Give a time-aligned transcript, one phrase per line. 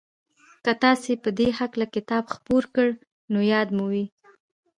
[0.63, 2.87] که تاسې په دې هکله کتاب خپور کړ
[3.31, 4.05] نو ياد مو وي.